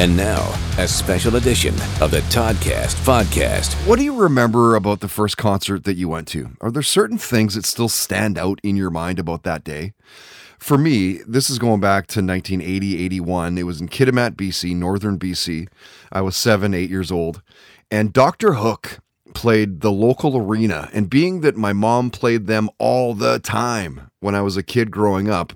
[0.00, 3.74] And now, a special edition of the Toddcast podcast.
[3.86, 6.52] What do you remember about the first concert that you went to?
[6.62, 9.92] Are there certain things that still stand out in your mind about that day?
[10.58, 13.58] For me, this is going back to 1980, 81.
[13.58, 15.68] It was in Kitimat, BC, northern BC.
[16.10, 17.42] I was seven, eight years old.
[17.90, 18.54] And Dr.
[18.54, 19.00] Hook
[19.34, 20.88] played the local arena.
[20.94, 24.90] And being that my mom played them all the time when I was a kid
[24.90, 25.52] growing up,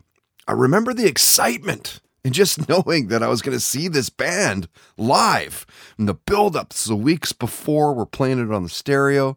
[0.47, 4.68] I remember the excitement and just knowing that I was going to see this band
[4.96, 5.66] live
[5.98, 9.37] and the build-ups the weeks before we're playing it on the stereo,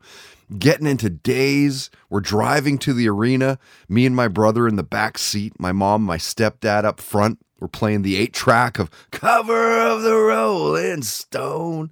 [0.58, 3.59] getting into days, we're driving to the arena,
[3.90, 7.40] me and my brother in the back seat, my mom, my stepdad up front.
[7.59, 11.92] We're playing the eight track of Cover of the Rolling Stone.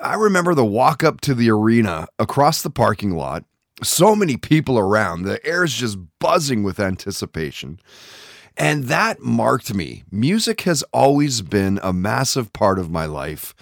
[0.00, 3.44] I remember the walk up to the arena across the parking lot.
[3.82, 5.22] So many people around.
[5.22, 7.80] The air's just buzzing with anticipation.
[8.56, 10.04] And that marked me.
[10.12, 13.52] Music has always been a massive part of my life.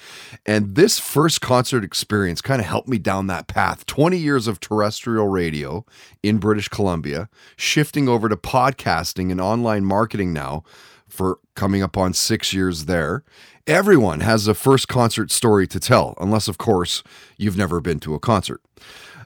[0.45, 3.87] And this first concert experience kind of helped me down that path.
[3.87, 5.87] 20 years of terrestrial radio
[6.23, 10.63] in British Columbia, shifting over to podcasting and online marketing now
[11.09, 13.25] for coming up on six years there.
[13.67, 17.03] Everyone has a first concert story to tell, unless, of course,
[17.37, 18.61] you've never been to a concert.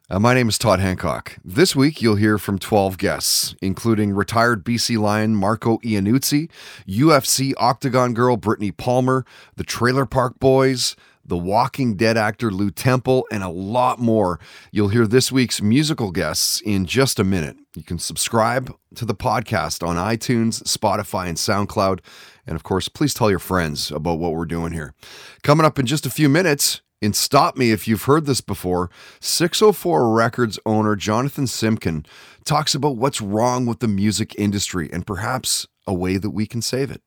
[0.08, 1.36] Uh, my name is Todd Hancock.
[1.44, 6.48] This week, you'll hear from 12 guests, including retired BC Lion Marco Iannuzzi,
[6.86, 9.24] UFC Octagon girl Brittany Palmer,
[9.56, 14.38] the Trailer Park Boys, the Walking Dead actor Lew Temple, and a lot more.
[14.70, 17.56] You'll hear this week's musical guests in just a minute.
[17.74, 21.98] You can subscribe to the podcast on iTunes, Spotify, and SoundCloud.
[22.46, 24.94] And of course, please tell your friends about what we're doing here.
[25.42, 28.90] Coming up in just a few minutes, and stop me if you've heard this before.
[29.20, 32.06] 604 Records owner Jonathan Simkin
[32.44, 36.60] talks about what's wrong with the music industry and perhaps a way that we can
[36.60, 37.00] save it.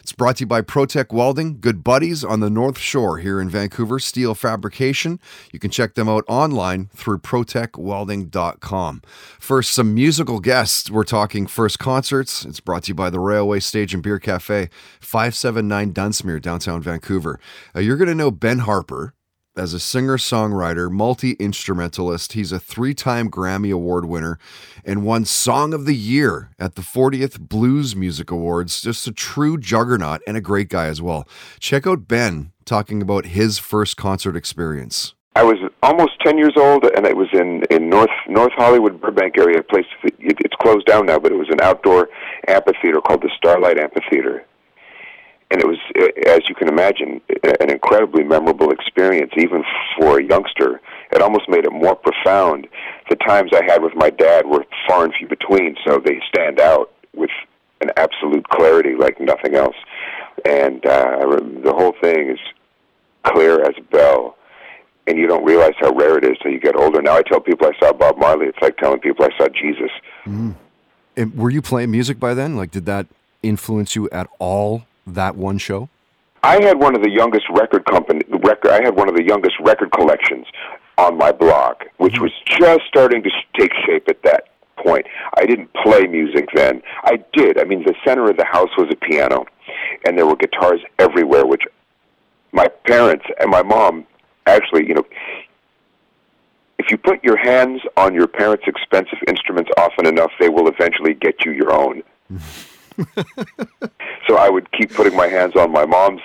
[0.00, 3.48] It's brought to you by Protech Welding, good buddies on the North Shore here in
[3.48, 5.20] Vancouver, steel fabrication.
[5.52, 9.02] You can check them out online through protechwelding.com.
[9.38, 10.90] First, some musical guests.
[10.90, 12.44] We're talking first concerts.
[12.44, 14.68] It's brought to you by the Railway Stage and Beer Cafe,
[15.00, 17.38] 579 Dunsmuir, downtown Vancouver.
[17.74, 19.14] Uh, you're going to know Ben Harper
[19.56, 22.32] as a singer songwriter, multi instrumentalist.
[22.32, 24.38] He's a three time Grammy Award winner
[24.84, 28.82] and won Song of the Year at the 40th Blues Music Awards.
[28.82, 31.28] Just a true juggernaut and a great guy as well.
[31.58, 35.14] Check out Ben talking about his first concert experience.
[35.36, 39.36] I was almost 10 years old, and it was in, in North North Hollywood, Burbank
[39.36, 39.62] area.
[39.62, 42.08] Place it, it's closed down now, but it was an outdoor
[42.46, 44.46] amphitheater called the Starlight Amphitheater
[45.50, 45.78] and it was,
[46.26, 47.20] as you can imagine,
[47.60, 49.62] an incredibly memorable experience, even
[49.96, 50.80] for a youngster.
[51.12, 52.66] It almost made it more profound.
[53.08, 56.60] The times I had with my dad were far and few between, so they stand
[56.60, 57.30] out with
[57.80, 59.76] an absolute clarity like nothing else.
[60.44, 62.38] And uh, the whole thing is
[63.24, 64.36] clear as a bell,
[65.06, 67.00] and you don't realize how rare it is till you get older.
[67.02, 68.46] Now I tell people I saw Bob Marley.
[68.46, 69.90] It's like telling people I saw Jesus.
[70.24, 70.54] Mm.
[71.16, 72.56] And were you playing music by then?
[72.56, 73.06] Like, did that
[73.42, 75.88] influence you at all that one show?
[76.42, 78.70] I had one of the youngest record company record.
[78.70, 80.46] I had one of the youngest record collections
[80.98, 82.24] on my blog, which mm-hmm.
[82.24, 85.06] was just starting to take shape at that point.
[85.38, 86.82] I didn't play music then.
[87.04, 87.58] I did.
[87.58, 89.46] I mean, the center of the house was a piano,
[90.04, 91.46] and there were guitars everywhere.
[91.46, 91.62] Which
[92.52, 94.06] my parents and my mom
[94.46, 95.04] actually, you know,
[96.78, 101.14] if you put your hands on your parents' expensive instruments often enough, they will eventually
[101.14, 102.02] get you your own.
[104.26, 106.20] so I would keep putting my hands on my mom's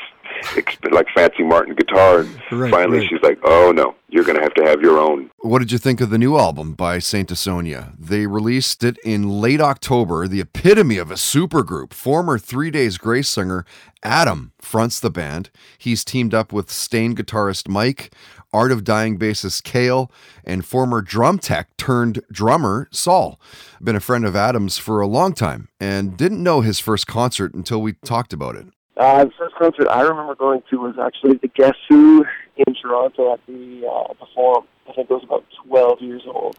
[0.92, 2.22] like fancy Martin guitar.
[2.22, 3.10] And right, finally, right.
[3.10, 5.78] she's like, "Oh no, you're going to have to have your own." What did you
[5.78, 7.94] think of the new album by Saint Asonia?
[7.98, 10.28] They released it in late October.
[10.28, 11.94] The epitome of a supergroup.
[11.94, 13.66] Former Three Days Grace singer
[14.04, 15.50] Adam fronts the band.
[15.78, 18.14] He's teamed up with Staind guitarist Mike,
[18.52, 20.12] Art of Dying bassist Cale,
[20.44, 23.40] and former drum tech turned drummer Saul.
[23.82, 27.54] Been a friend of Adam's for a long time and didn't know his first concert
[27.54, 28.68] until we talked about it.
[29.00, 32.26] Uh, the first concert I remember going to was actually the Guess Who
[32.58, 34.66] in Toronto at the uh, the Forum.
[34.90, 36.58] I think I was about 12 years old.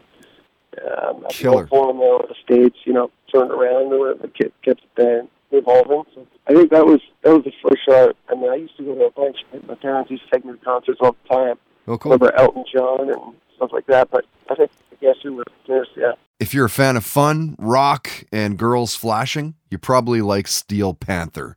[0.81, 1.63] Um, at Killer.
[1.63, 6.03] the Forum there, the stage, you know, turned around or whatever, kept, kept then evolving.
[6.15, 8.11] So I think that was that was the first show.
[8.29, 9.37] I mean, I used to go to a bunch.
[9.67, 11.57] My parents used to take me to concerts all the time.
[11.87, 12.13] Oh, cool.
[12.13, 14.09] Over Elton John and stuff like that.
[14.09, 14.71] But I think
[15.01, 16.13] guess who was first, yeah.
[16.39, 21.55] If you're a fan of fun, rock, and girls flashing, you probably like Steel Panther.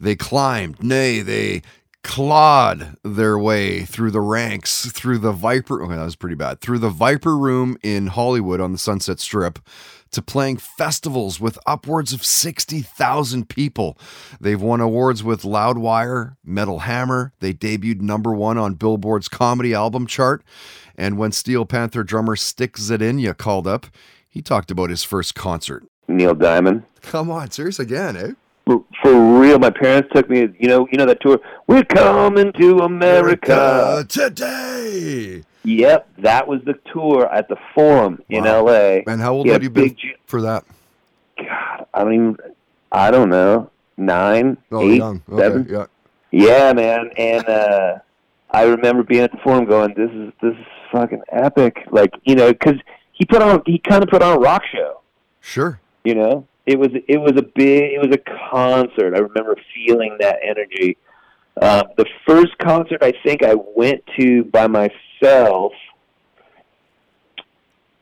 [0.00, 1.62] They climbed, nay, they
[2.06, 5.84] clawed their way through the ranks, through the Viper.
[5.88, 6.60] That was pretty bad.
[6.60, 9.58] Through the Viper Room in Hollywood on the Sunset Strip
[10.12, 13.98] to playing festivals with upwards of 60,000 people.
[14.40, 17.32] They've won awards with Loudwire, Metal Hammer.
[17.40, 20.44] They debuted number one on Billboard's comedy album chart.
[20.96, 23.88] And when Steel Panther drummer Stix Zadinia called up,
[24.28, 25.84] he talked about his first concert.
[26.08, 26.82] Neil Diamond.
[27.02, 28.32] Come on, serious again, eh?
[28.66, 30.48] For, for real, my parents took me.
[30.58, 31.38] You know, you know that tour.
[31.68, 34.04] We're coming to America.
[34.08, 35.42] today.
[35.64, 38.66] Yep, that was the tour at the Forum in Wow.
[38.68, 39.04] L.A.
[39.06, 40.64] And how old Yeah, had you been Ju- for that?
[41.38, 42.36] God, I mean,
[42.92, 45.02] I don't know, nine, Oh, eight.
[45.02, 45.66] Okay, seven.
[45.68, 45.86] yeah.
[46.30, 47.10] Yeah, man.
[47.16, 47.98] And uh
[48.50, 52.34] I remember being at the forum going, "This is this is fucking epic." Like, you
[52.36, 52.76] know, because
[53.12, 55.00] he put on he kind of put on a rock show.
[55.40, 55.80] Sure.
[56.06, 59.12] You know, it was it was a big it was a concert.
[59.14, 60.96] I remember feeling that energy.
[61.60, 65.72] Uh, the first concert I think I went to by myself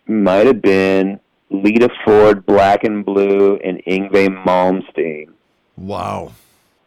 [0.07, 1.19] might have been
[1.49, 5.29] Lita Ford, Black and Blue, and Yngwie Malmsteen.
[5.79, 6.33] Wow.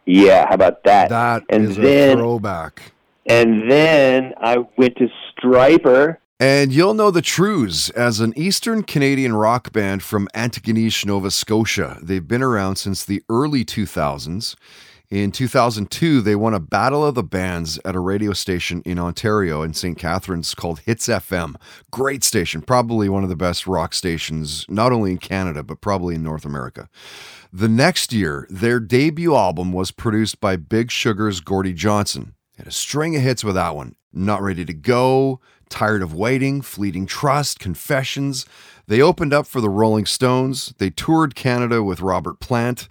[0.06, 1.08] Yeah, how about that?
[1.08, 2.92] That and is then a throwback.
[3.26, 6.18] and then I went to Stryper.
[6.40, 11.98] And you'll know the Trews as an Eastern Canadian rock band from Antigonish, Nova Scotia.
[12.00, 14.54] They've been around since the early 2000s.
[15.10, 19.62] In 2002, they won a Battle of the Bands at a radio station in Ontario
[19.62, 19.98] in St.
[19.98, 21.56] Catharines called Hits FM.
[21.90, 26.14] Great station, probably one of the best rock stations, not only in Canada, but probably
[26.14, 26.88] in North America.
[27.52, 32.34] The next year, their debut album was produced by Big Sugar's Gordie Johnson.
[32.56, 33.96] Had a string of hits with that one.
[34.12, 38.46] Not Ready to Go, Tired of Waiting, Fleeting Trust, Confessions.
[38.86, 40.74] They opened up for the Rolling Stones.
[40.78, 42.88] They toured Canada with Robert Plant.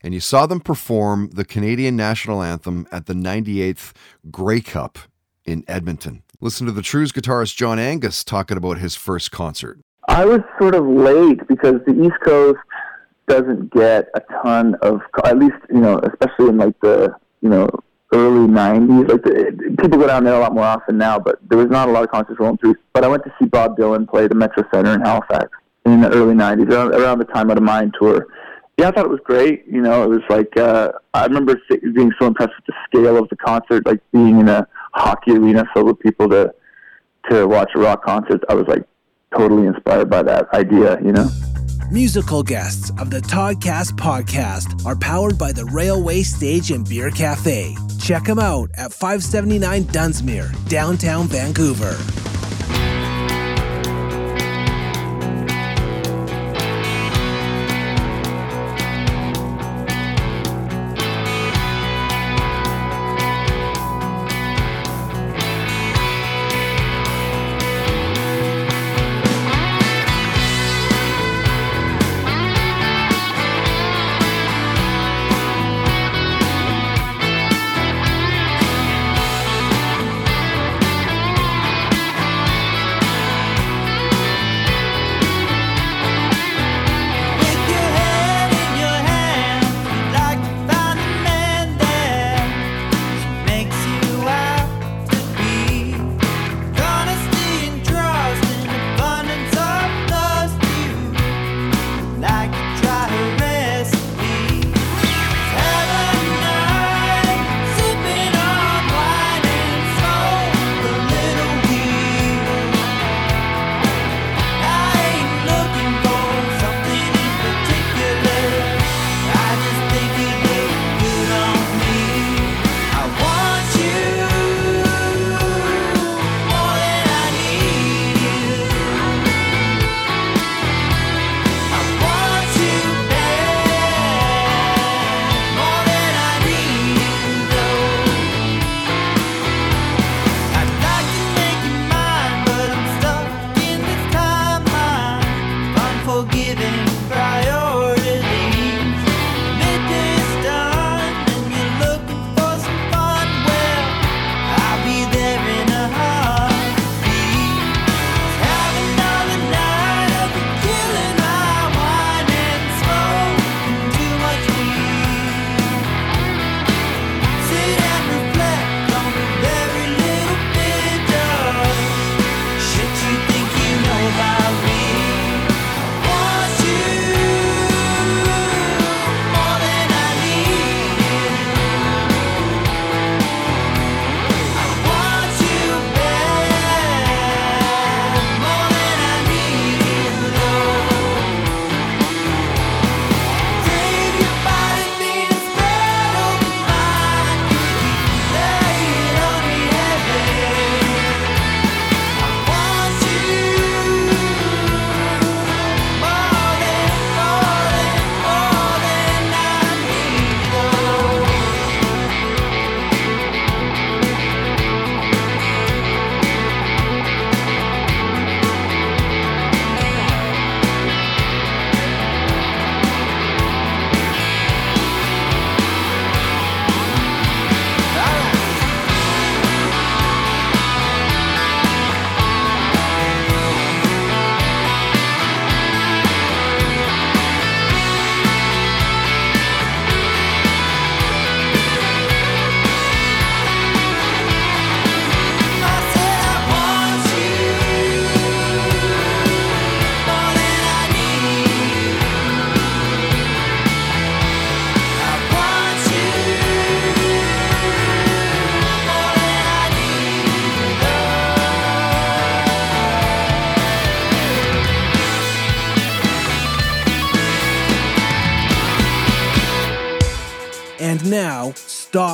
[0.00, 3.92] And you saw them perform the Canadian national anthem at the 98th
[4.30, 4.98] Grey Cup
[5.44, 6.22] in Edmonton.
[6.40, 9.80] Listen to the Trews guitarist John Angus talking about his first concert.
[10.06, 12.58] I was sort of late because the East Coast
[13.26, 17.68] doesn't get a ton of, at least you know, especially in like the you know
[18.12, 19.08] early '90s.
[19.08, 21.88] Like the, people go down there a lot more often now, but there was not
[21.88, 22.74] a lot of concerts rolling through.
[22.92, 25.50] But I went to see Bob Dylan play the Metro Center in Halifax
[25.84, 28.26] in the early '90s, around, around the time of the Mind tour.
[28.78, 29.66] Yeah, I thought it was great.
[29.66, 33.28] You know, it was like uh, I remember being so impressed with the scale of
[33.28, 36.54] the concert, like being in a hockey arena filled with people to
[37.30, 38.42] to watch a rock concert.
[38.48, 38.84] I was like
[39.36, 40.98] totally inspired by that idea.
[41.02, 41.28] You know.
[41.90, 47.74] Musical guests of the Toddcast podcast are powered by the Railway Stage and Beer Cafe.
[47.98, 51.96] Check them out at 579 Dunsmuir, downtown Vancouver.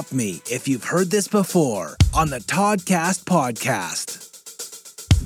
[0.05, 4.21] Stop me if you've heard this before on the Toddcast podcast.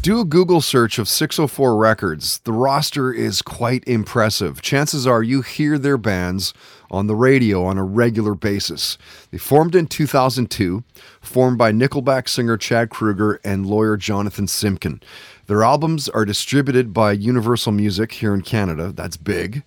[0.00, 2.38] Do a Google search of 604 Records.
[2.40, 4.62] The roster is quite impressive.
[4.62, 6.54] Chances are you hear their bands
[6.90, 8.99] on the radio on a regular basis.
[9.32, 10.85] They formed in 2002,
[11.20, 15.02] formed by Nickelback singer Chad Kroeger and lawyer Jonathan Simkin.
[15.47, 18.92] Their albums are distributed by Universal Music here in Canada.
[18.92, 19.64] That's big.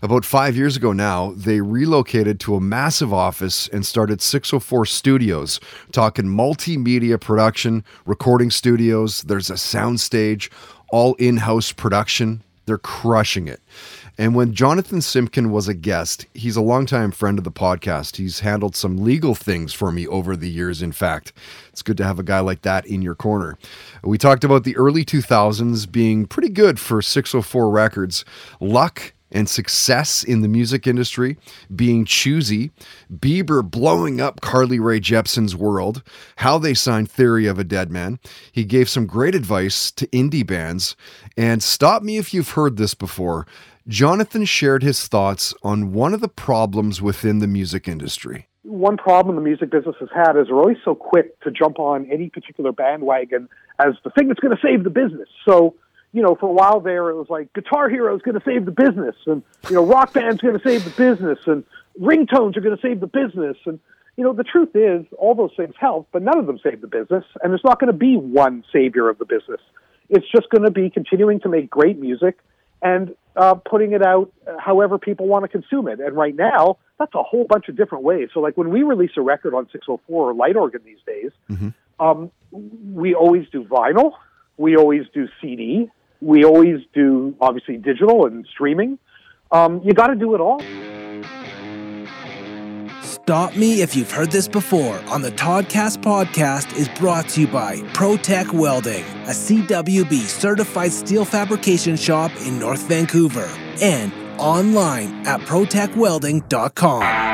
[0.00, 5.58] About five years ago now, they relocated to a massive office and started 604 Studios,
[5.90, 9.22] talking multimedia production, recording studios.
[9.22, 10.50] There's a soundstage,
[10.90, 12.44] all in house production.
[12.66, 13.60] They're crushing it.
[14.16, 18.16] And when Jonathan Simkin was a guest, he's a longtime friend of the podcast.
[18.16, 21.32] He's handled some legal things for me over the years, in fact.
[21.70, 23.58] It's good to have a guy like that in your corner.
[24.04, 28.24] We talked about the early 2000s being pretty good for 604 Records.
[28.60, 31.36] Luck and success in the music industry,
[31.74, 32.70] being choosy,
[33.12, 36.02] Bieber blowing up Carly Rae Jepsen's world,
[36.36, 38.18] how they signed Theory of a Dead Man.
[38.52, 40.96] He gave some great advice to indie bands.
[41.36, 43.46] And stop me if you've heard this before.
[43.86, 48.46] Jonathan shared his thoughts on one of the problems within the music industry.
[48.62, 52.06] One problem the music business has had is they're always so quick to jump on
[52.12, 55.28] any particular bandwagon as the thing that's going to save the business.
[55.48, 55.74] So,
[56.12, 58.64] you know, for a while there, it was like Guitar Hero is going to save
[58.64, 61.64] the business, and you know, Rock Band's going to save the business, and
[62.00, 63.78] ringtones are going to save the business, and
[64.16, 66.88] you know, the truth is, all those things help, but none of them save the
[66.88, 69.60] business, and there's not going to be one savior of the business.
[70.08, 72.38] It's just going to be continuing to make great music
[72.82, 76.00] and uh, putting it out however people want to consume it.
[76.00, 78.30] And right now, that's a whole bunch of different ways.
[78.34, 81.68] So, like when we release a record on 604 or Light Organ these days, Mm-hmm.
[82.04, 84.12] um, we always do vinyl,
[84.56, 88.98] we always do CD, we always do obviously digital and streaming.
[89.50, 90.60] Um, you got to do it all.
[93.02, 97.46] Stop Me If You've Heard This Before on the Toddcast podcast is brought to you
[97.46, 103.48] by ProTech Welding, a CWB certified steel fabrication shop in North Vancouver,
[103.82, 107.27] and online at protechwelding.com.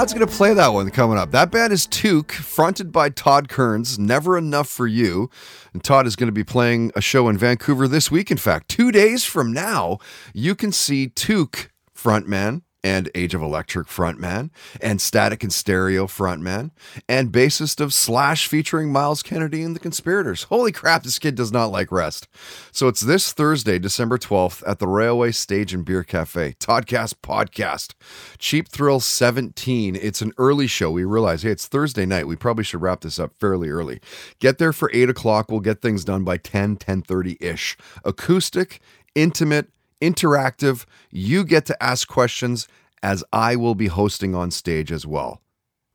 [0.00, 1.30] Todd's going to play that one coming up.
[1.30, 5.28] That band is Toque, fronted by Todd Kerns, Never Enough for You.
[5.74, 8.30] And Todd is going to be playing a show in Vancouver this week.
[8.30, 9.98] In fact, two days from now,
[10.32, 16.70] you can see Toque frontman and Age of Electric frontman, and Static and Stereo frontman,
[17.08, 20.44] and bassist of Slash featuring Myles Kennedy and the Conspirators.
[20.44, 22.28] Holy crap, this kid does not like rest.
[22.72, 26.54] So it's this Thursday, December 12th, at the Railway Stage and Beer Cafe.
[26.58, 27.94] Toddcast Podcast.
[28.38, 29.96] Cheap Thrill 17.
[29.96, 30.90] It's an early show.
[30.90, 32.26] We realize, hey, it's Thursday night.
[32.26, 34.00] We probably should wrap this up fairly early.
[34.38, 35.50] Get there for 8 o'clock.
[35.50, 37.76] We'll get things done by 10, 10.30-ish.
[38.04, 38.80] Acoustic,
[39.14, 39.68] intimate,
[40.00, 40.84] interactive.
[41.10, 42.68] You get to ask questions
[43.02, 45.40] as I will be hosting on stage as well.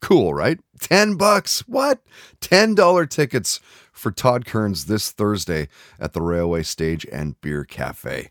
[0.01, 0.59] Cool, right?
[0.79, 1.61] 10 bucks.
[1.67, 2.01] What?
[2.41, 3.59] $10 tickets
[3.95, 5.67] for Todd Kerns this Thursday
[5.99, 8.29] at the Railway Stage and Beer Cafe.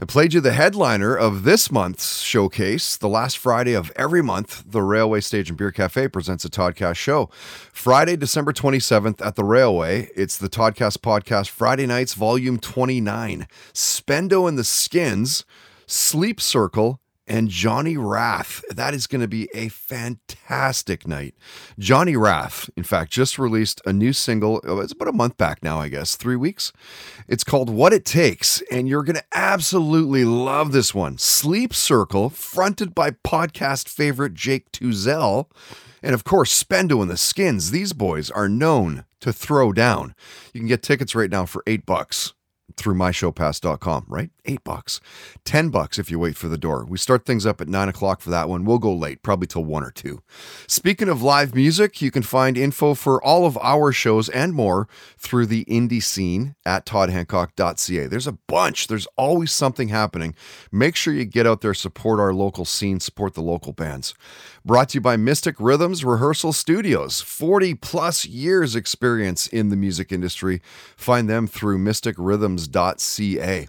[0.00, 2.96] I played you the headliner of this month's showcase.
[2.96, 6.96] The last Friday of every month, the Railway Stage and Beer Cafe presents a Toddcast
[6.96, 7.30] show.
[7.72, 13.46] Friday, December 27th at the Railway, it's the Toddcast Podcast Friday Nights, Volume 29.
[13.72, 15.44] Spendo and the Skins,
[15.86, 18.64] Sleep Circle, and Johnny Wrath.
[18.70, 21.34] That is going to be a fantastic night.
[21.78, 24.60] Johnny Wrath, in fact, just released a new single.
[24.64, 26.72] oh, It's about a month back now, I guess, three weeks.
[27.28, 31.18] It's called What It Takes, and you're going to absolutely love this one.
[31.18, 35.50] Sleep Circle, fronted by podcast favorite Jake Tuzel.
[36.02, 37.70] And of course, Spendo and the Skins.
[37.70, 40.14] These boys are known to throw down.
[40.54, 42.34] You can get tickets right now for eight bucks
[42.78, 44.30] through myshowpass.com, right?
[44.44, 45.00] Eight bucks.
[45.44, 46.86] Ten bucks if you wait for the door.
[46.88, 48.64] We start things up at nine o'clock for that one.
[48.64, 50.22] We'll go late, probably till one or two.
[50.66, 54.88] Speaking of live music, you can find info for all of our shows and more
[55.18, 58.06] through the indie scene at toddhancock.ca.
[58.06, 60.34] There's a bunch, there's always something happening.
[60.72, 64.14] Make sure you get out there, support our local scene, support the local bands.
[64.68, 67.22] Brought to you by Mystic Rhythms Rehearsal Studios.
[67.22, 70.60] 40 plus years experience in the music industry.
[70.94, 73.68] Find them through mysticrhythms.ca.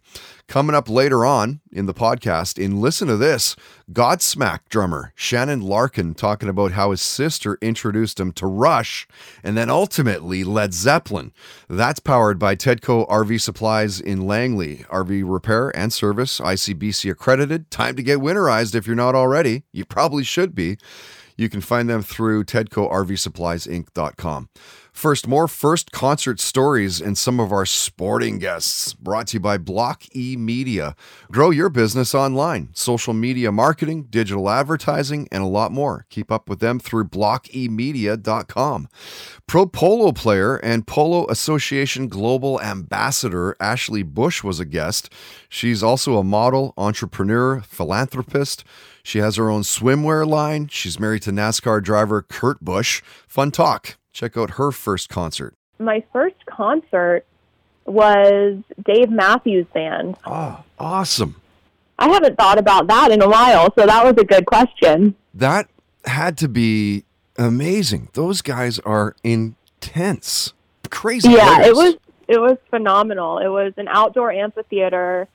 [0.49, 3.55] Coming up later on in the podcast, in Listen to This,
[3.93, 9.07] Godsmack drummer Shannon Larkin talking about how his sister introduced him to Rush
[9.43, 11.33] and then ultimately Led Zeppelin.
[11.69, 14.85] That's powered by Tedco RV Supplies in Langley.
[14.89, 17.69] RV repair and service, ICBC accredited.
[17.69, 19.65] Time to get winterized if you're not already.
[19.71, 20.79] You probably should be.
[21.37, 24.49] You can find them through TedcoRVSuppliesInc.com.
[24.99, 29.57] First, more first concert stories and some of our sporting guests brought to you by
[29.57, 30.93] Block E Media.
[31.31, 36.05] Grow your business online, social media marketing, digital advertising, and a lot more.
[36.09, 38.89] Keep up with them through blockemedia.com.
[39.47, 45.09] Pro polo player and Polo Association Global Ambassador Ashley Busch was a guest.
[45.47, 48.65] She's also a model, entrepreneur, philanthropist.
[49.01, 50.67] She has her own swimwear line.
[50.67, 53.01] She's married to NASCAR driver Kurt Busch.
[53.29, 53.95] Fun talk.
[54.13, 55.53] Check out her first concert.
[55.77, 57.25] my first concert
[57.85, 60.15] was Dave Matthews Band.
[60.25, 61.41] Oh, awesome.
[61.97, 65.15] I haven't thought about that in a while, so that was a good question.
[65.33, 65.69] That
[66.05, 67.03] had to be
[67.37, 68.09] amazing.
[68.13, 70.53] Those guys are intense.
[70.89, 71.29] Crazy.
[71.29, 71.95] yeah, it was
[72.27, 73.37] it was phenomenal.
[73.39, 75.27] It was an outdoor amphitheater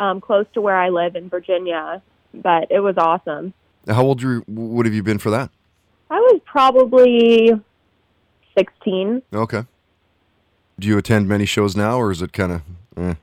[0.00, 2.02] um, close to where I live in Virginia,
[2.34, 3.52] but it was awesome.
[3.86, 5.50] How old you, would have you been for that?
[6.10, 7.52] I was probably
[8.56, 9.22] 16.
[9.32, 9.64] Okay.
[10.78, 12.62] Do you attend many shows now, or is it kind of?
[12.96, 13.14] Eh?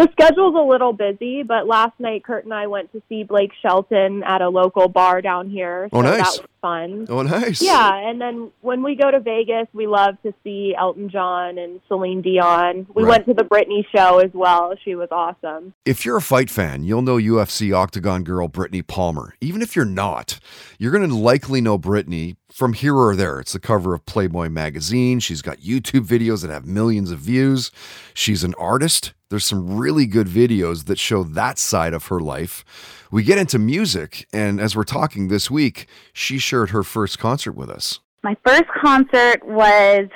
[0.00, 3.50] The schedule's a little busy, but last night Kurt and I went to see Blake
[3.60, 5.90] Shelton at a local bar down here.
[5.92, 6.16] Oh, so Oh, nice.
[6.38, 7.06] that was fun.
[7.10, 7.60] Oh, nice.
[7.60, 11.80] Yeah, and then when we go to Vegas, we love to see Elton John and
[11.86, 12.86] Celine Dion.
[12.94, 13.10] We Right.
[13.10, 14.72] went to the Britney show as well.
[14.82, 15.74] She was awesome.
[15.84, 19.34] If you're a fight fan, you'll know UFC Octagon girl Brittany Palmer.
[19.42, 20.40] Even if you're not,
[20.78, 23.38] you're going to likely know Brittany from here or there.
[23.38, 25.20] It's the cover of Playboy magazine.
[25.20, 27.70] She's got YouTube videos that have millions of views.
[28.14, 29.12] She's an artist.
[29.30, 32.64] There's some really good videos that show that side of her life.
[33.12, 37.52] We get into music, and as we're talking this week, she shared her first concert
[37.52, 38.00] with us.
[38.24, 40.08] My first concert was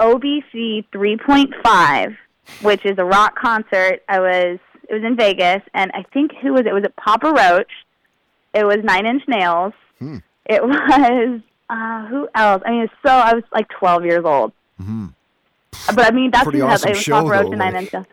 [0.00, 2.16] OBC 3.5,
[2.60, 4.02] which is a rock concert.
[4.08, 6.72] I was it was in Vegas, and I think who was it?
[6.74, 7.72] Was it Papa Roach?
[8.54, 9.72] It was Nine Inch Nails.
[9.98, 10.18] Hmm.
[10.44, 12.62] It was uh, who else?
[12.66, 14.52] I mean, it's so I was like 12 years old.
[14.78, 15.06] Hmm.
[15.94, 17.76] But I mean, that's Pretty had- awesome it was show, Papa Roach though, and Nine
[17.76, 18.06] Inch Nails.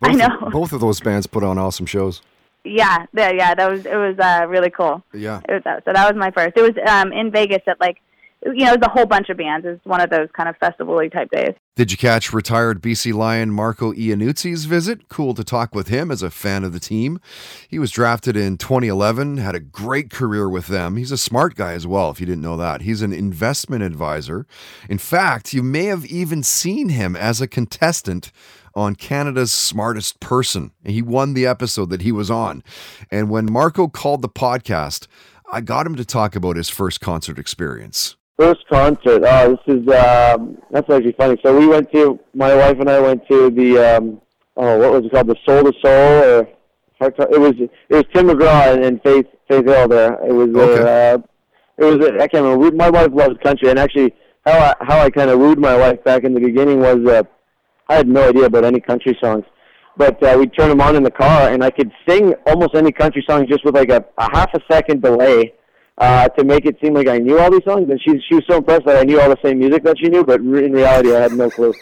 [0.00, 0.50] Both I of- know.
[0.50, 2.22] both of those bands put on awesome shows.
[2.64, 3.54] Yeah, yeah, yeah.
[3.54, 5.02] That was it was uh, really cool.
[5.12, 5.40] Yeah.
[5.48, 6.56] It was, so that was my first.
[6.56, 7.98] It was um, in Vegas at like
[8.44, 9.66] you know, it was a whole bunch of bands.
[9.66, 11.54] It was one of those kind of festival-y type days.
[11.74, 15.08] Did you catch retired BC Lion Marco Iannuzzi's visit?
[15.08, 17.20] Cool to talk with him as a fan of the team.
[17.68, 20.96] He was drafted in 2011, had a great career with them.
[20.96, 22.82] He's a smart guy as well, if you didn't know that.
[22.82, 24.46] He's an investment advisor.
[24.88, 28.30] In fact, you may have even seen him as a contestant
[28.78, 30.70] on Canada's Smartest Person.
[30.84, 32.62] He won the episode that he was on.
[33.10, 35.06] And when Marco called the podcast,
[35.52, 38.16] I got him to talk about his first concert experience.
[38.38, 39.22] First concert.
[39.26, 41.36] Oh, this is um, that's actually funny.
[41.44, 44.20] So we went to my wife and I went to the um,
[44.56, 45.26] oh, what was it called?
[45.26, 45.90] The Soul to Soul
[46.24, 46.48] or
[47.00, 50.14] Heart to- it was it was Tim McGraw and, and Faith Faith Hill there.
[50.24, 51.18] It was uh,
[51.78, 52.58] it was I can't remember.
[52.58, 54.14] We- My wife loves country, and actually
[54.46, 57.22] how I, how I kind of wooed my wife back in the beginning was uh,
[57.88, 59.44] I had no idea about any country songs.
[59.96, 62.92] But uh, we'd turn them on in the car, and I could sing almost any
[62.92, 65.54] country song just with like a, a half a second delay
[65.98, 67.90] uh, to make it seem like I knew all these songs.
[67.90, 70.08] And she she was so impressed that I knew all the same music that she
[70.08, 71.74] knew, but re- in reality, I had no clue.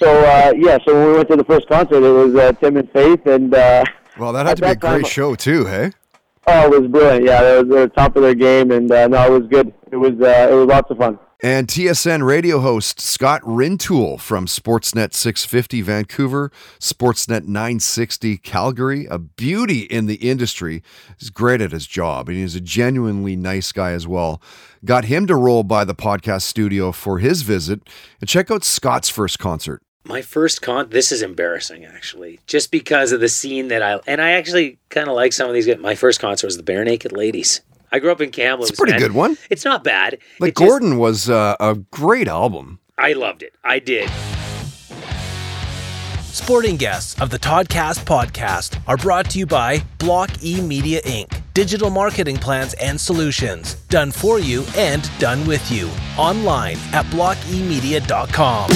[0.00, 2.76] So uh, yeah, so when we went to the first concert, it was uh, Tim
[2.76, 3.84] and Faith, and uh,
[4.18, 5.90] Well, that had to be a great show, too, hey?
[6.46, 7.24] oh, it was brilliant.
[7.26, 9.72] Yeah, they were, they were top of their game, and uh, no, it was good.
[9.92, 11.18] It was uh, it was lots of fun.
[11.42, 19.80] And TSN radio host Scott Rintoul from Sportsnet 650 Vancouver, Sportsnet 960 Calgary, a beauty
[19.84, 20.82] in the industry.
[21.18, 24.42] He's great at his job and he's a genuinely nice guy as well.
[24.84, 27.88] Got him to roll by the podcast studio for his visit
[28.20, 29.80] and check out Scott's first concert.
[30.04, 32.40] My first con this is embarrassing actually.
[32.46, 35.54] Just because of the scene that I and I actually kind of like some of
[35.54, 35.74] these.
[35.78, 37.62] My first concert was the Barenaked Ladies.
[37.92, 38.70] I grew up in Kamloops.
[38.70, 39.00] It's a pretty man.
[39.00, 39.36] good one.
[39.50, 40.18] It's not bad.
[40.38, 42.78] Like It just- Gordon was uh, a great album.
[42.98, 43.54] I loved it.
[43.64, 44.08] I did.
[46.32, 51.42] Sporting guests of the Toddcast podcast are brought to you by Block E Media Inc.
[51.54, 53.74] Digital marketing plans and solutions.
[53.88, 55.90] Done for you and done with you.
[56.16, 58.70] Online at blockemedia.com.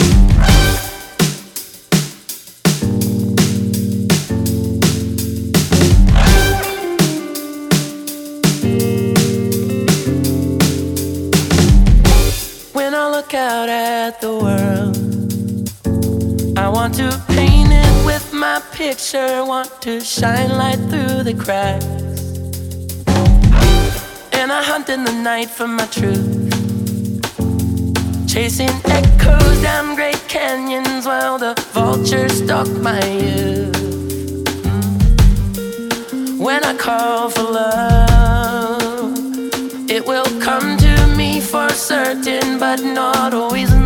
[13.24, 14.96] look out at the world,
[16.58, 21.86] I want to paint it with my picture, want to shine light through the cracks.
[24.32, 26.50] And I hunt in the night for my truth,
[28.28, 33.74] chasing echoes down great canyons while the vultures stalk my youth.
[36.38, 39.14] When I call for love,
[39.88, 40.83] it will come to
[41.54, 43.83] for certain, but not always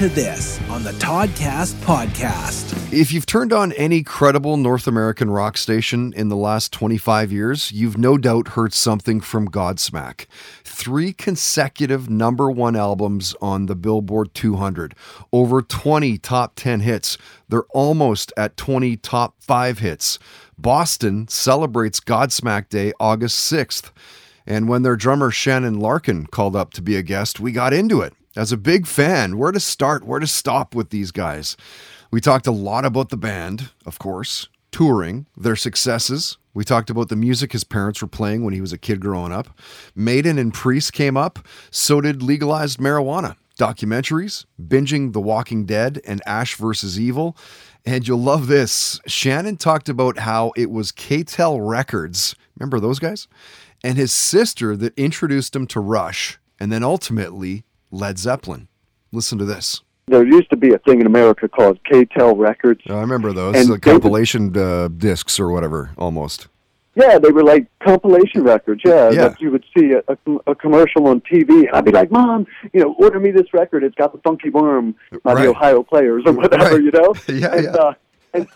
[0.00, 2.90] to this on the Toddcast podcast.
[2.90, 7.70] If you've turned on any credible North American rock station in the last 25 years,
[7.70, 10.24] you've no doubt heard something from Godsmack.
[10.64, 14.94] Three consecutive number one albums on the Billboard 200,
[15.34, 17.18] over 20 top 10 hits.
[17.50, 20.18] They're almost at 20 top 5 hits.
[20.56, 23.90] Boston celebrates Godsmack Day August 6th.
[24.46, 28.00] And when their drummer Shannon Larkin called up to be a guest, we got into
[28.00, 28.14] it.
[28.36, 31.56] As a big fan, where to start, where to stop with these guys?
[32.12, 36.38] We talked a lot about the band, of course, touring, their successes.
[36.54, 39.32] We talked about the music his parents were playing when he was a kid growing
[39.32, 39.48] up.
[39.96, 41.40] Maiden and Priest came up.
[41.72, 47.36] So did legalized marijuana, documentaries, binging The Walking Dead, and Ash versus Evil.
[47.84, 49.00] And you'll love this.
[49.08, 52.36] Shannon talked about how it was K-tel Records.
[52.56, 53.26] Remember those guys?
[53.82, 58.68] And his sister that introduced him to Rush and then ultimately Led Zeppelin.
[59.12, 59.82] Listen to this.
[60.06, 62.80] There used to be a thing in America called K-tel Records.
[62.88, 66.48] Oh, I remember those And the they would- compilation uh, discs or whatever, almost.
[66.96, 68.82] Yeah, they were like compilation records.
[68.84, 69.28] Yeah, Yeah.
[69.28, 72.48] that you would see a, a, a commercial on TV, and I'd be like, "Mom,
[72.72, 73.84] you know, order me this record.
[73.84, 75.42] It's got the Funky Worm by Right.
[75.44, 76.82] the Ohio Players or whatever, Right.
[76.82, 77.70] you know." Yeah, and, yeah.
[77.70, 77.94] Uh,
[78.34, 78.48] and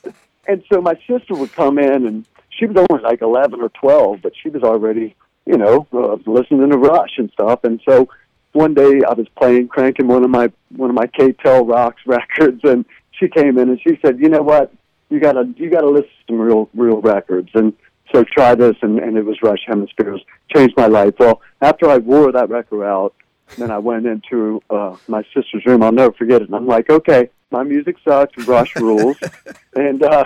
[0.49, 4.19] and so my sister would come in, and she was only like eleven or twelve,
[4.21, 5.15] but she was already,
[5.47, 7.63] you know, uh, listening to Rush and stuff.
[7.63, 8.09] And so
[8.55, 12.61] one day I was playing, cranking one of my one of my K-tel Rocks records,
[12.65, 14.73] and she came in and she said, "You know what?
[15.11, 17.75] You gotta you gotta listen to some real real records." And
[18.13, 20.25] so try this, and, and it was Rush Hemispheres.
[20.55, 21.15] Changed my life.
[21.19, 23.15] Well, after I wore that record out,
[23.59, 25.83] then I went into uh, my sister's room.
[25.83, 26.49] I'll never forget it.
[26.49, 28.47] And I'm like, okay, my music sucks.
[28.47, 29.17] Rush rules.
[29.75, 30.25] and uh,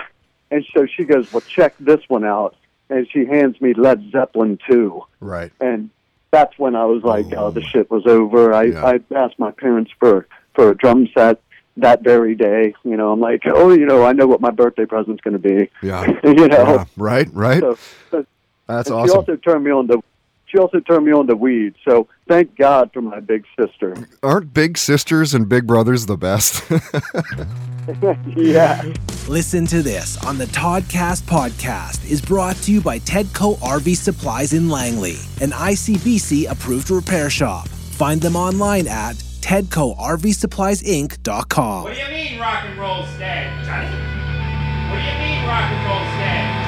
[0.51, 2.55] and so she goes, well, check this one out.
[2.91, 5.03] And she hands me Led Zeppelin 2.
[5.19, 5.51] Right.
[5.59, 5.91] And
[6.31, 7.63] that's when I was like, oh, the oh.
[7.63, 8.53] shit was over.
[8.53, 11.41] I, I asked my parents for, for a drum set
[11.77, 12.73] that very day.
[12.83, 15.39] You know, I'm like, oh, you know, I know what my birthday present's going to
[15.39, 15.69] be.
[15.81, 16.05] Yeah.
[16.23, 17.61] you know, Yeah, right, right.
[17.61, 17.77] So,
[18.11, 18.25] so-
[18.67, 19.17] That's and She awesome.
[19.17, 20.03] also turned me on to.
[20.45, 21.75] She also turned me on to weed.
[21.85, 23.95] So thank God for my big sister.
[24.23, 26.63] Aren't big sisters and big brothers the best?
[28.35, 28.81] yeah.
[29.29, 34.53] Listen to this on the Toddcast podcast is brought to you by Tedco RV Supplies
[34.53, 37.67] in Langley, an ICBC approved repair shop.
[37.67, 41.83] Find them online at TedcoRVSuppliesInc.com.
[41.83, 43.55] What do you mean rock and roll's dead?
[44.89, 46.58] What do you mean rock and roll's dead,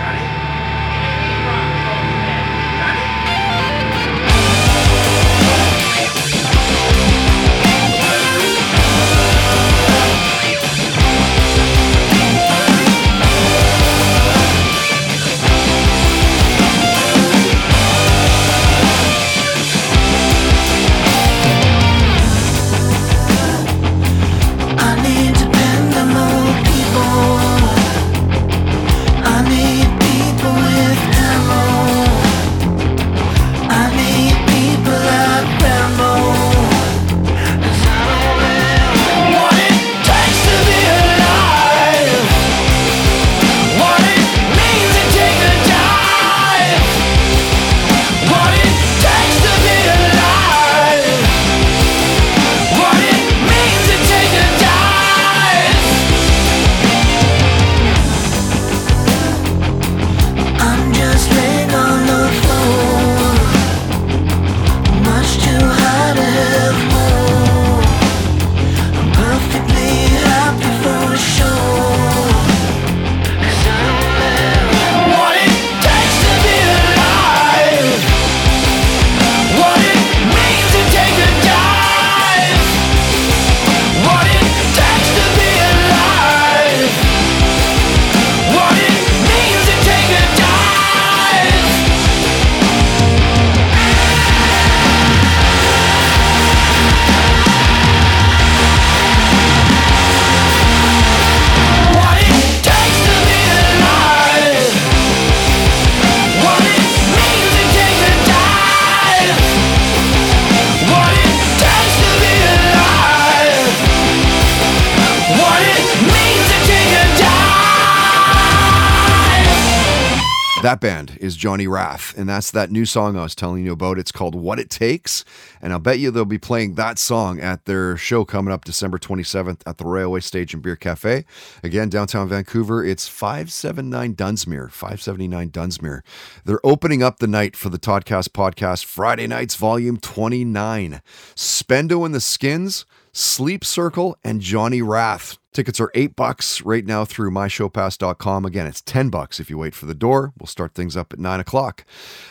[120.61, 123.97] That band is Johnny Rath, and that's that new song I was telling you about.
[123.97, 125.25] It's called What It Takes,
[125.59, 128.99] and I'll bet you they'll be playing that song at their show coming up December
[128.99, 131.25] 27th at the Railway Stage and Beer Cafe.
[131.63, 132.85] Again, downtown Vancouver.
[132.85, 136.01] It's 579 Dunsmuir, 579 Dunsmuir.
[136.45, 141.01] They're opening up the night for the Toddcast podcast Friday nights, volume 29.
[141.35, 145.37] Spendo and the Skins, Sleep Circle, and Johnny Rath.
[145.53, 148.45] Tickets are eight bucks right now through myshowpass.com.
[148.45, 150.31] Again, it's 10 bucks if you wait for the door.
[150.39, 151.83] We'll start things up at nine o'clock.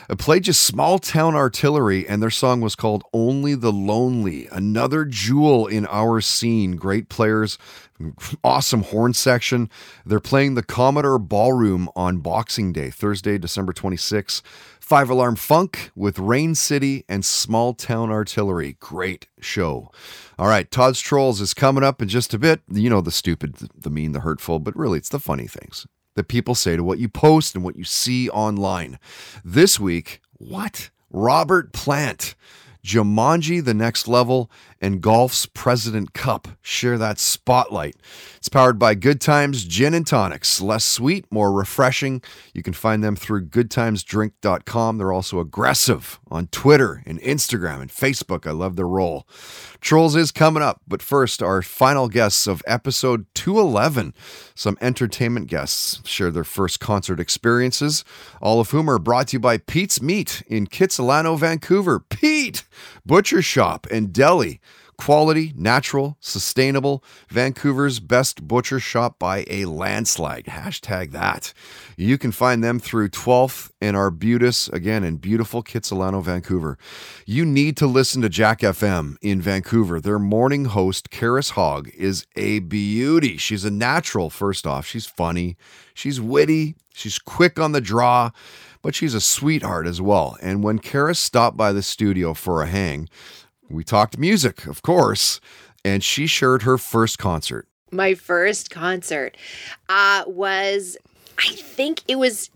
[0.09, 4.49] I played just Small Town Artillery, and their song was called Only the Lonely.
[4.51, 6.76] Another jewel in our scene.
[6.76, 7.59] Great players,
[8.43, 9.68] awesome horn section.
[10.07, 14.41] They're playing the Commodore Ballroom on Boxing Day, Thursday, December 26th.
[14.91, 18.76] Five Alarm Funk with Rain City and Small Town Artillery.
[18.80, 19.93] Great show.
[20.36, 22.62] All right, Todd's Trolls is coming up in just a bit.
[22.68, 25.86] You know, the stupid, the mean, the hurtful, but really it's the funny things
[26.16, 28.99] that people say to what you post and what you see online.
[29.45, 30.91] This week, what?
[31.09, 32.34] Robert Plant.
[32.84, 34.51] Jumanji, The Next Level,
[34.81, 37.97] and Golf's President Cup share that spotlight.
[38.37, 40.61] It's powered by Good Times Gin and Tonics.
[40.61, 42.22] Less sweet, more refreshing.
[42.55, 44.99] You can find them through goodtimesdrink.com.
[44.99, 48.47] They're also aggressive on Twitter and Instagram and Facebook.
[48.47, 49.26] I love their role.
[49.81, 54.14] Trolls is coming up, but first, our final guests of episode 211.
[54.55, 58.05] Some entertainment guests share their first concert experiences,
[58.41, 62.01] all of whom are brought to you by Pete's Meat in Kitsilano, Vancouver.
[62.01, 62.64] Pete!
[63.05, 64.61] Butcher Shop and Deli.
[65.01, 67.03] Quality, natural, sustainable.
[67.30, 70.44] Vancouver's best butcher shop by a landslide.
[70.44, 71.55] Hashtag that.
[71.96, 76.76] You can find them through 12th and Arbutus, again in beautiful Kitsilano, Vancouver.
[77.24, 80.03] You need to listen to Jack FM in Vancouver.
[80.03, 83.38] Their morning host, Karis Hogg, is a beauty.
[83.38, 84.84] She's a natural, first off.
[84.84, 85.57] She's funny,
[85.94, 88.32] she's witty, she's quick on the draw
[88.82, 90.38] but she's a sweetheart as well.
[90.40, 93.11] And when Karis stopped by the studio for a hang,
[93.71, 95.41] we talked music, of course,
[95.85, 97.66] and she shared her first concert.
[97.91, 99.37] My first concert
[99.89, 100.97] uh, was,
[101.39, 102.51] I think it was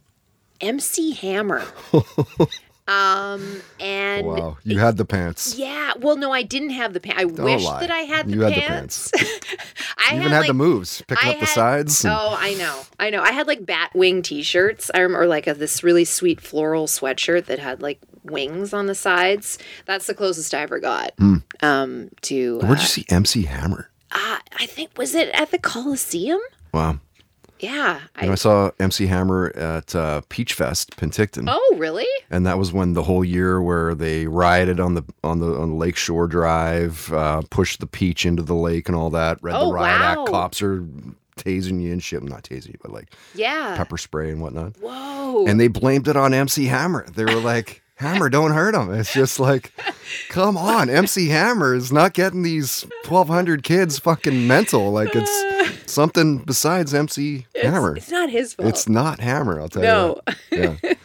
[0.61, 1.65] MC Hammer.
[2.87, 5.55] um, and wow, you had the pants.
[5.57, 7.20] yeah, well, no, I didn't have the pants.
[7.20, 7.80] I wish lie.
[7.80, 9.11] that I had the You had the pants.
[9.20, 12.05] You I even had the moves, picking I up the sides.
[12.05, 13.22] and- Oh, I know, I know.
[13.22, 14.91] I had like bat wing T-shirts.
[14.95, 18.95] I remember like a, this really sweet floral sweatshirt that had like wings on the
[18.95, 19.59] sides.
[19.87, 21.37] That's the closest I ever got Hmm.
[21.62, 22.59] um, to.
[22.59, 23.89] Where'd uh, you see MC Hammer?
[24.12, 26.41] uh, I think was it at the Coliseum?
[26.74, 26.99] Wow.
[27.65, 28.01] Yeah.
[28.17, 31.45] And I saw MC Hammer at uh, Peach Fest, Penticton.
[31.49, 32.07] Oh, really?
[32.31, 35.71] And that was when the whole year where they rioted on the on the on
[35.71, 39.39] the Lakeshore Drive, uh, pushed the peach into the lake and all that.
[39.43, 40.23] Read Oh, the riot wow.
[40.23, 40.31] act.
[40.31, 40.85] Cops are
[41.37, 42.23] tasing you and shit.
[42.23, 43.75] Not tasing you, but like Yeah.
[43.77, 44.77] pepper spray and whatnot.
[44.81, 45.47] Whoa.
[45.47, 47.07] And they blamed it on MC Hammer.
[47.15, 48.93] They were like, Hammer, don't hurt him.
[48.93, 49.73] It's just like,
[50.29, 54.91] come on, MC Hammer is not getting these 1,200 kids fucking mental.
[54.93, 55.31] Like it's
[55.87, 57.97] something besides MC Hammer.
[57.97, 58.68] It's not his fault.
[58.68, 60.20] It's not Hammer, I'll tell No.
[60.51, 60.59] you.
[60.59, 60.78] that.
[60.82, 60.95] Yeah.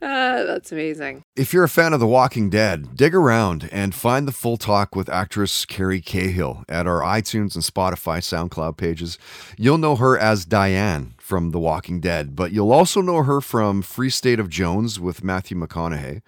[0.00, 1.24] Uh, that's amazing.
[1.34, 4.94] If you're a fan of The Walking Dead, dig around and find the full talk
[4.94, 9.18] with actress Kerry Cahill at our iTunes and Spotify SoundCloud pages.
[9.56, 13.82] You'll know her as Diane from The Walking Dead, but you'll also know her from
[13.82, 16.22] Free State of Jones with Matthew McConaughey.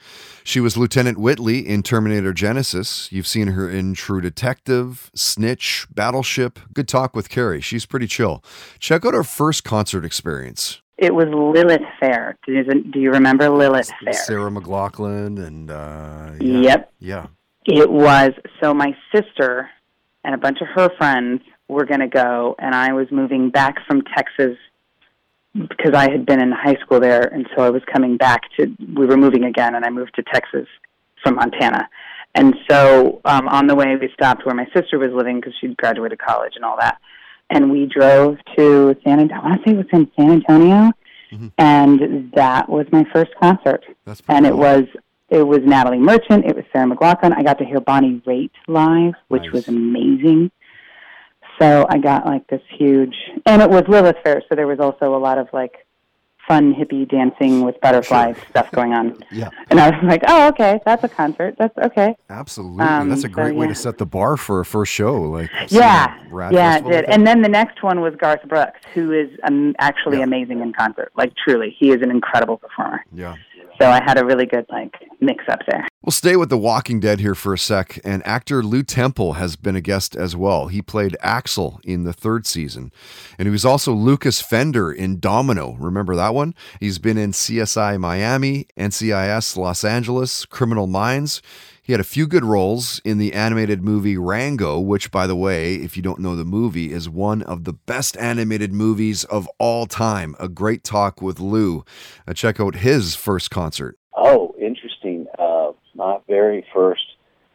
[0.45, 3.11] She was Lieutenant Whitley in Terminator Genisys.
[3.11, 6.59] You've seen her in True Detective, Snitch, Battleship.
[6.75, 7.63] Good talk with Kerry.
[7.63, 8.45] She's pretty chill.
[8.79, 10.83] Check out her first concert experience.
[10.99, 12.37] It was Lilith Fair.
[12.47, 14.13] Do you, do you remember Lilith Fair?
[14.13, 16.61] Sarah McLachlan and uh, yeah.
[16.61, 16.93] Yep.
[16.99, 17.27] Yeah.
[17.65, 18.33] It was
[18.63, 19.71] so my sister
[20.25, 23.77] and a bunch of her friends were going to go, and I was moving back
[23.87, 24.59] from Texas
[25.55, 28.75] because I had been in high school there, and so I was coming back to.
[28.97, 30.67] We were moving again, and I moved to Texas
[31.23, 31.89] from Montana.
[32.35, 35.77] And so um, on the way, we stopped where my sister was living because she'd
[35.77, 36.99] graduated college and all that.
[37.51, 39.33] And we drove to San.
[39.33, 40.93] I want to say it was in San Antonio,
[41.59, 43.85] and that was my first concert.
[44.05, 44.85] That's and it was
[45.31, 46.45] it was Natalie Merchant.
[46.45, 47.37] It was Sarah McLachlan.
[47.37, 50.53] I got to hear Bonnie Raitt live, which was amazing.
[51.61, 53.15] So I got like this huge,
[53.47, 55.87] and it was Lilith Fair, so there was also a lot of like
[56.51, 59.17] fun hippie dancing with butterflies stuff going on.
[59.31, 59.51] Yeah.
[59.69, 61.55] And I was like, oh, okay, that's a concert.
[61.59, 62.17] That's okay.
[62.29, 62.85] Absolutely.
[62.85, 63.73] Um, That's a so, great way yeah.
[63.73, 65.23] to set the bar for a first show.
[65.23, 66.19] Like Yeah,
[66.51, 67.05] yeah, it did.
[67.05, 71.13] And then the next one was Garth Brooks, who is um, actually amazing in concert.
[71.17, 73.05] Like truly, he is an incredible performer.
[73.13, 73.37] Yeah.
[73.81, 75.87] So I had a really good like mix up there.
[76.03, 79.57] We'll stay with The Walking Dead here for a sec, and actor Lew Temple has
[79.57, 80.69] been a guest as well.
[80.69, 82.91] He played Axel in the third season,
[83.39, 85.73] and he was also Locus Fender in Domino.
[85.79, 86.55] Remember that one?
[86.81, 91.43] He's been in CSI Miami, NCIS Los Angeles, Criminal Minds.
[91.83, 95.75] He had a few good roles in the animated movie Rango, which, by the way,
[95.75, 99.85] if you don't know the movie, is one of the best animated movies of all
[99.85, 100.35] time.
[100.41, 101.85] A great talk with Lou.
[102.27, 104.00] Uh, check out his first concert.
[106.01, 107.05] My very first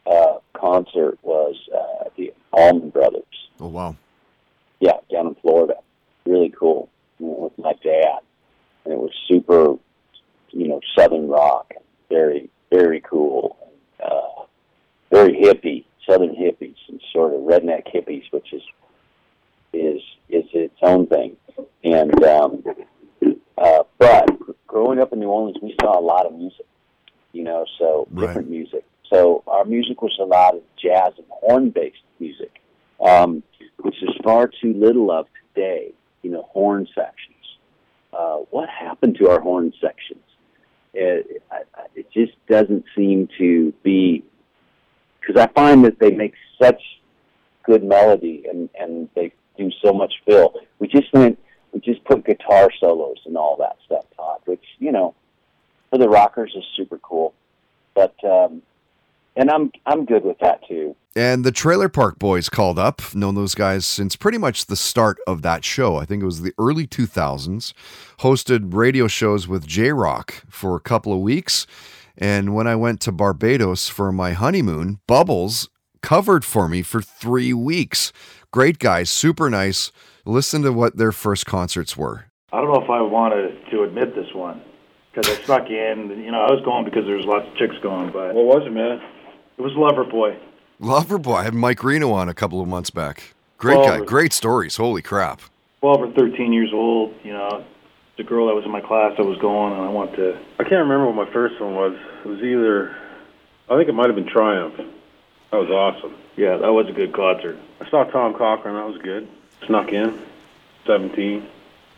[0.06, 3.24] uh, concert was uh, the Allman Brothers.
[3.60, 3.96] Oh, wow.
[4.80, 5.78] Yeah, down in Florida.
[6.28, 6.88] Really cool.
[7.18, 8.20] You know, with my dad.
[8.84, 9.74] And it was super,
[10.52, 11.74] you know, Southern rock.
[12.08, 13.58] Very, very cool.
[14.00, 14.44] Uh,
[15.12, 18.62] very hippie, Southern hippies, and sort of redneck hippies, which is
[19.74, 21.36] is is its own thing.
[21.84, 22.64] And um,
[23.58, 24.30] uh, but
[24.68, 26.68] growing up in New Orleans, we saw a lot of music,
[27.36, 28.86] you know, so different music.
[29.12, 32.62] So our music was a lot of jazz and horn based music,
[33.06, 33.44] um,
[33.82, 35.92] which is far too little of today.
[36.22, 37.36] You know, horn sections.
[38.12, 40.24] Uh, what happened to our horn sections?
[40.94, 41.44] It,
[41.94, 44.24] it just doesn't seem to be
[45.20, 46.82] because I find that they make such
[47.64, 50.54] good melody and and they do so much fill.
[50.80, 51.38] We just went,
[51.74, 55.14] we just put guitar solos and all that stuff, Todd, which you know,
[55.90, 57.34] for the rockers is super cool.
[57.94, 58.62] But um,
[59.36, 60.96] and I'm I'm good with that too.
[61.16, 63.02] And the Trailer Park Boys called up.
[63.14, 65.96] Known those guys since pretty much the start of that show.
[65.96, 67.74] I think it was the early 2000s.
[68.20, 71.66] Hosted radio shows with J-Roc for a couple of weeks.
[72.18, 75.70] And when I went to Barbados for my honeymoon, Bubbles
[76.02, 78.12] covered for me for three weeks.
[78.52, 79.92] Great guys, super nice.
[80.26, 82.26] Listen to what their first concerts were.
[82.52, 84.62] I don't know if I wanted to admit this one
[85.16, 86.10] because I snuck in.
[86.24, 88.68] You know, I was going because there was lots of chicks going, but what was
[88.68, 89.02] it, man?
[89.58, 90.38] It was Loverboy.
[90.82, 91.36] Loverboy.
[91.38, 93.34] I had Mike Reno on a couple of months back.
[93.58, 94.76] Great Well, guy, great stories.
[94.76, 95.42] Holy crap.
[95.80, 97.14] Twelve or thirteen years old.
[97.24, 97.64] You know,
[98.18, 100.40] the girl that was in my class that was going, and I wanted to.
[100.60, 101.98] I can't remember what my first one was.
[102.26, 102.96] It was either,
[103.70, 104.76] I think it might have been Triumph.
[105.52, 106.16] That was awesome.
[106.36, 107.58] Yeah, that was a good concert.
[107.80, 108.76] I saw Tom Cochrane.
[108.76, 109.28] That was good.
[109.66, 110.20] Snuck in.
[110.86, 111.48] 17.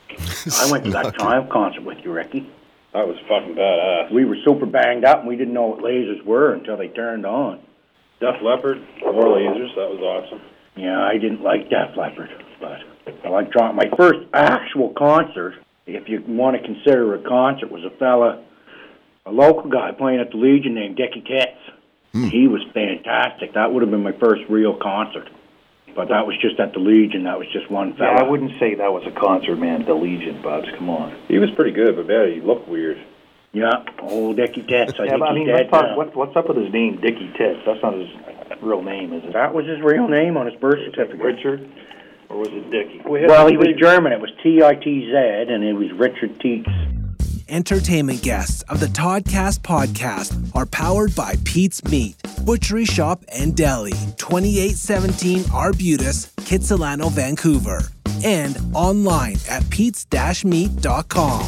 [0.20, 2.50] I went to that Triumph concert with you, Ricky.
[2.98, 4.12] That was fucking badass.
[4.12, 7.28] We were super banged up, and we didn't know what lasers were until they turned
[7.28, 7.60] on.
[8.20, 9.70] Def Leppard, more lasers.
[9.76, 10.42] That was awesome.
[10.76, 12.80] Yeah, I didn't like Def Leppard, but
[13.24, 13.76] I like Triumph.
[13.76, 15.54] My first actual concert,
[15.86, 18.44] if you want to consider a concert, was a fella,
[19.28, 21.78] a local guy playing at the Legion named Dickie Tits.
[22.14, 22.30] Hmm.
[22.30, 23.54] He was fantastic.
[23.54, 25.30] That would have been my first real concert.
[25.98, 27.24] But that was just at the Legion.
[27.24, 28.22] That was just one Yeah.
[28.22, 29.84] I wouldn't say that was a concert, man.
[29.84, 30.70] The Legion, Bubs.
[30.78, 31.16] Come on.
[31.28, 33.02] He was pretty good, but man, he looked weird.
[33.52, 34.94] Yeah, old Dickie Tits.
[35.00, 36.72] I yeah, think but I he's mean, dead let's talk, what, what's up with his
[36.72, 37.62] name, Dickie Tits?
[37.66, 38.10] That's not his
[38.62, 39.34] real name, is it?
[39.34, 41.20] That was his real name on his birth certificate.
[41.20, 41.68] Richard,
[42.30, 43.02] or was it Dickie?
[43.04, 44.12] Well, he was German.
[44.12, 46.70] It was T I T Z, and it was Richard Teets.
[47.50, 53.92] Entertainment guests of the Toddcast podcast are powered by Pete's Meat, Butchery Shop and Deli,
[54.18, 57.82] 2817 Arbutus, Kitsilano, Vancouver,
[58.24, 61.42] and online at pete's-meat.com.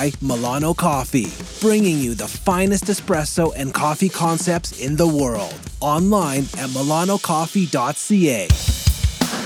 [0.00, 1.28] by Milano Coffee,
[1.60, 5.54] bringing you the finest espresso and coffee concepts in the world.
[5.82, 8.48] Online at milanocoffee.ca.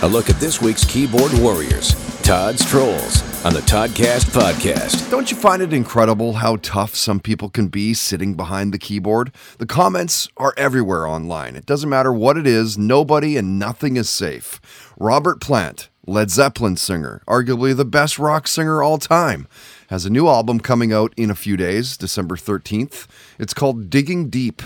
[0.03, 5.11] A look at this week's keyboard warriors, Todd's Trolls, on the Toddcast podcast.
[5.11, 9.33] Don't you find it incredible how tough some people can be sitting behind the keyboard?
[9.59, 11.57] The comments are everywhere online.
[11.57, 14.61] It doesn't matter what it is, nobody and nothing is safe.
[14.99, 19.49] Robert Plant, Led Zeppelin singer, arguably the best rock singer all time,
[19.89, 23.07] has a new album coming out in a few days, December 13th.
[23.39, 24.63] It's called Digging Deep.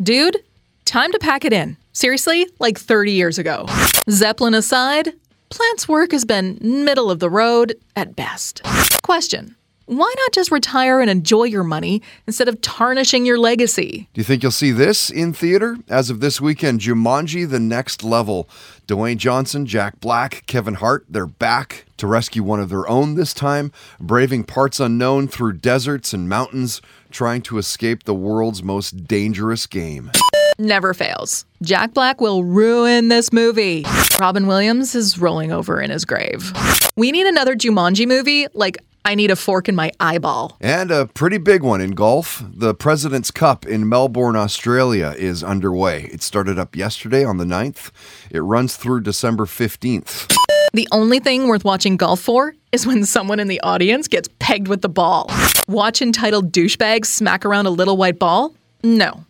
[0.00, 0.36] Dude,
[0.84, 1.76] time to pack it in.
[1.92, 3.66] Seriously, like 30 years ago.
[4.08, 5.14] Zeppelin aside,
[5.50, 8.62] Plant's work has been middle of the road at best.
[9.02, 9.56] Question
[9.88, 14.06] Why not just retire and enjoy your money instead of tarnishing your legacy?
[14.12, 15.78] Do you think you'll see this in theater?
[15.88, 18.50] As of this weekend, Jumanji The Next Level.
[18.86, 23.32] Dwayne Johnson, Jack Black, Kevin Hart, they're back to rescue one of their own this
[23.32, 29.66] time, braving parts unknown through deserts and mountains, trying to escape the world's most dangerous
[29.66, 30.10] game.
[30.58, 31.46] Never fails.
[31.62, 33.86] Jack Black will ruin this movie.
[34.20, 36.52] Robin Williams is rolling over in his grave.
[36.96, 38.48] We need another Jumanji movie.
[38.54, 38.76] Like,
[39.08, 40.58] I need a fork in my eyeball.
[40.60, 42.44] And a pretty big one in golf.
[42.46, 46.10] The President's Cup in Melbourne, Australia is underway.
[46.12, 47.90] It started up yesterday on the 9th.
[48.30, 50.30] It runs through December 15th.
[50.74, 54.68] The only thing worth watching golf for is when someone in the audience gets pegged
[54.68, 55.30] with the ball.
[55.66, 58.54] Watch entitled douchebags smack around a little white ball?
[58.84, 59.24] No.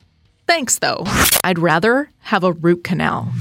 [0.49, 1.05] Thanks, though.
[1.45, 3.33] I'd rather have a root canal.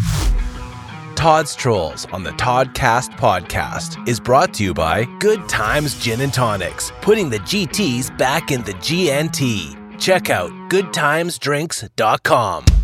[1.17, 6.31] Todd's Trolls on the Toddcast podcast is brought to you by Good Times Gin and
[6.31, 9.99] Tonics, putting the GTs back in the GNT.
[9.99, 12.76] Check out goodtimesdrinks.com.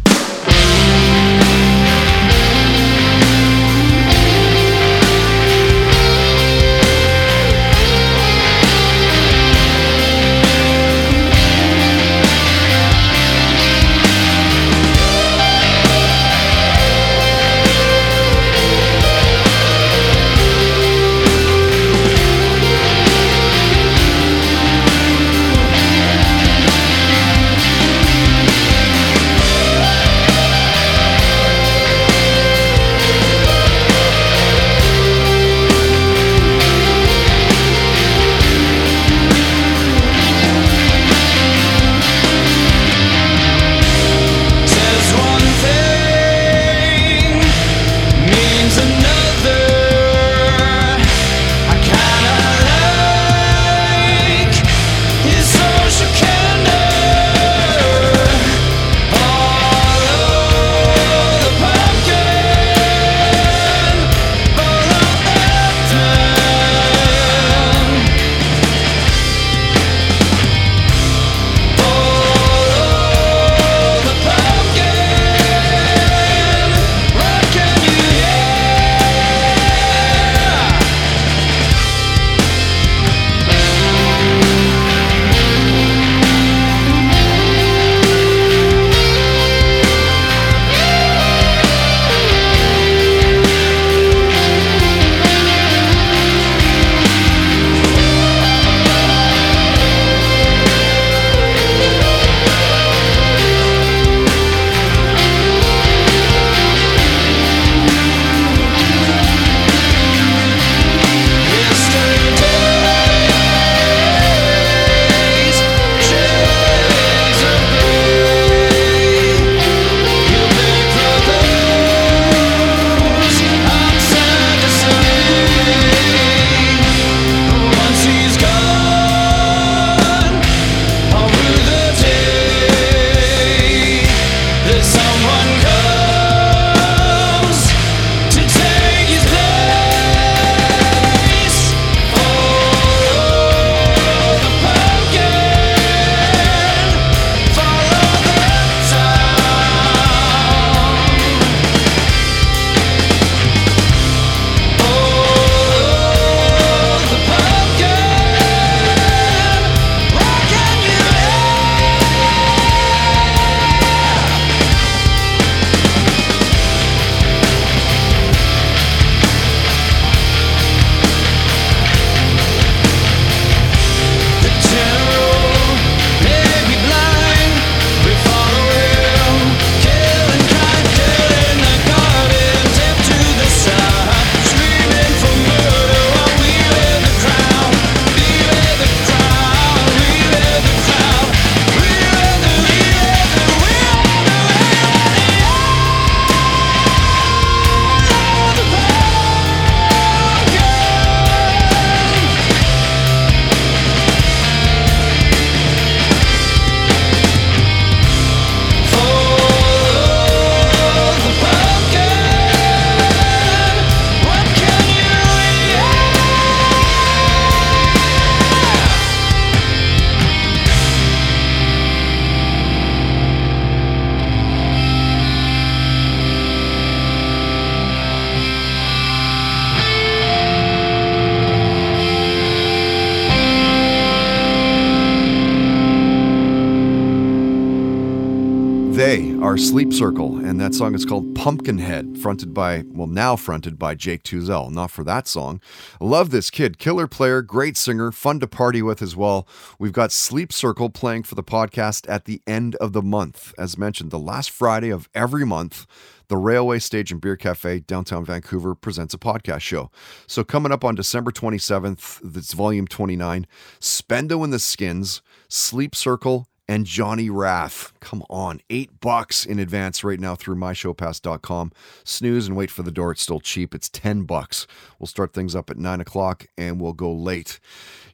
[239.53, 243.93] are Sleep Circle, and that song is called Pumpkinhead, fronted by, well, now fronted by
[243.93, 244.71] Jake Tuzel.
[244.71, 245.61] Not for that song.
[246.01, 246.79] Love this kid.
[246.79, 249.47] Killer player, great singer, fun to party with as well.
[249.77, 253.53] We've got Sleep Circle playing for the podcast at the end of the month.
[253.55, 255.85] As mentioned, the last Friday of every month,
[256.29, 259.91] the Railway Stage and Beer Cafe, downtown Vancouver, presents a podcast show.
[260.25, 263.45] So, coming up on December 27th, that's volume 29,
[263.79, 267.93] Spendo and the Skins, Sleep Circle, and Johnny Rath.
[267.99, 271.71] Come on, eight bucks in advance right now through myshowpass.com.
[272.03, 273.11] Snooze and wait for the door.
[273.11, 273.75] It's still cheap.
[273.75, 274.67] It's 10 bucks.
[274.99, 277.59] We'll start things up at nine o'clock and we'll go late.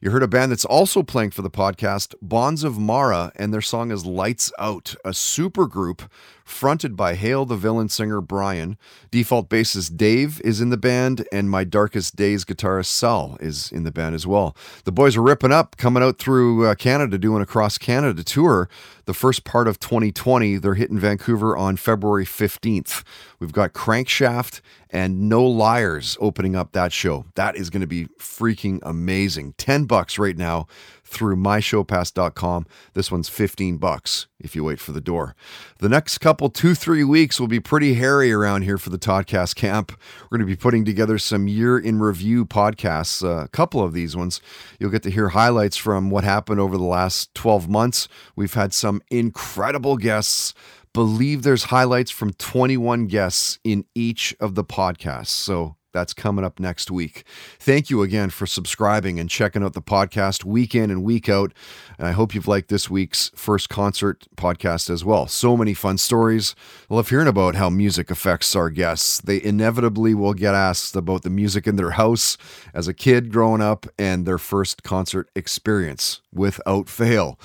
[0.02, 3.60] You heard a band that's also playing for the podcast, Bonds of Mara, and their
[3.60, 6.10] song is Lights Out, a super group
[6.42, 8.78] fronted by Hail the Villain singer Brian.
[9.10, 13.84] Default bassist Dave is in the band, and my Darkest Days guitarist Sal is in
[13.84, 14.56] the band as well.
[14.84, 18.70] The boys are ripping up, coming out through uh, Canada, doing a cross Canada tour.
[19.10, 23.02] The first part of 2020, they're hitting Vancouver on February 15th.
[23.40, 27.24] We've got Crankshaft and No Liars opening up that show.
[27.34, 29.54] That is going to be freaking amazing.
[29.58, 30.68] 10 bucks right now
[31.10, 32.66] through myshowpass.com.
[32.94, 35.34] This one's 15 bucks if you wait for the door.
[35.80, 39.92] The next couple 2-3 weeks will be pretty hairy around here for the Toddcast camp.
[40.22, 43.92] We're going to be putting together some year in review podcasts, uh, a couple of
[43.92, 44.40] these ones.
[44.78, 48.06] You'll get to hear highlights from what happened over the last 12 months.
[48.36, 50.54] We've had some incredible guests
[50.92, 55.28] believe there's highlights from 21 guests in each of the podcasts.
[55.28, 57.24] So that's coming up next week.
[57.58, 61.52] Thank you again for subscribing and checking out the podcast week in and week out.
[61.98, 65.26] And I hope you've liked this week's first concert podcast as well.
[65.26, 66.54] So many fun stories.
[66.90, 69.20] I love hearing about how music affects our guests.
[69.20, 72.36] They inevitably will get asked about the music in their house
[72.74, 77.38] as a kid growing up and their first concert experience without fail.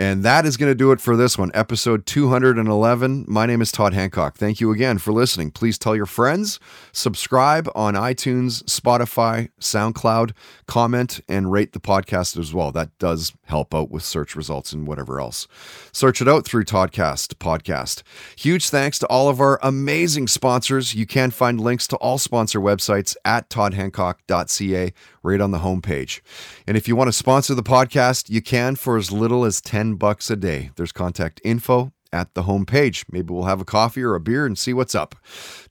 [0.00, 3.26] And that is going to do it for this one, episode 211.
[3.28, 4.38] My name is Todd Hancock.
[4.38, 5.50] Thank you again for listening.
[5.50, 6.58] Please tell your friends,
[6.90, 10.32] subscribe on iTunes, Spotify, SoundCloud,
[10.66, 12.72] comment, and rate the podcast as well.
[12.72, 15.46] That does help out with search results and whatever else.
[15.92, 18.02] Search it out through Toddcast Podcast.
[18.36, 20.94] Huge thanks to all of our amazing sponsors.
[20.94, 24.92] You can find links to all sponsor websites at toddhancock.ca
[25.22, 26.20] right on the homepage.
[26.66, 29.96] And if you want to sponsor the podcast, you can for as little as 10
[29.96, 30.70] bucks a day.
[30.76, 33.04] There's contact info at the homepage.
[33.10, 35.14] Maybe we'll have a coffee or a beer and see what's up.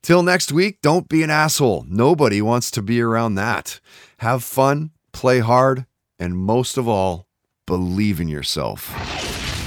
[0.02, 1.84] Till next week, don't be an asshole.
[1.88, 3.80] Nobody wants to be around that.
[4.18, 5.86] Have fun, play hard,
[6.18, 7.26] and most of all,
[7.70, 8.88] believe in yourself.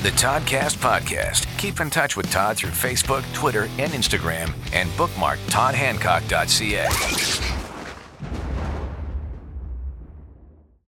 [0.04, 1.48] The Toddcast Podcast.
[1.58, 7.63] Keep in touch with Todd through Facebook, Twitter, and Instagram, and bookmark toddhancock.ca.